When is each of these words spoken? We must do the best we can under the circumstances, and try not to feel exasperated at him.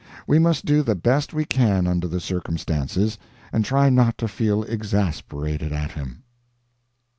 We 0.25 0.39
must 0.39 0.65
do 0.65 0.81
the 0.81 0.95
best 0.95 1.31
we 1.31 1.45
can 1.45 1.85
under 1.85 2.07
the 2.07 2.19
circumstances, 2.19 3.19
and 3.53 3.63
try 3.63 3.91
not 3.91 4.17
to 4.17 4.27
feel 4.27 4.63
exasperated 4.63 5.71
at 5.71 5.91
him. 5.91 6.23